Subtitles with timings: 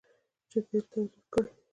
[0.49, 1.51] چې تیل تولید کړي.